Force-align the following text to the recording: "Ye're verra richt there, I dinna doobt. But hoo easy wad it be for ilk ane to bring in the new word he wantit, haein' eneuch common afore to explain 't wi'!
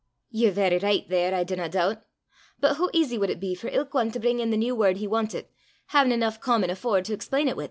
"Ye're 0.31 0.49
verra 0.51 0.79
richt 0.79 1.09
there, 1.11 1.35
I 1.35 1.43
dinna 1.43 1.69
doobt. 1.69 2.01
But 2.59 2.77
hoo 2.77 2.89
easy 2.91 3.19
wad 3.19 3.29
it 3.29 3.39
be 3.39 3.53
for 3.53 3.67
ilk 3.67 3.93
ane 3.93 4.09
to 4.13 4.19
bring 4.19 4.39
in 4.39 4.49
the 4.49 4.57
new 4.57 4.75
word 4.75 4.97
he 4.97 5.05
wantit, 5.07 5.45
haein' 5.89 6.11
eneuch 6.11 6.41
common 6.41 6.71
afore 6.71 7.03
to 7.03 7.13
explain 7.13 7.45
't 7.45 7.51
wi'! 7.55 7.59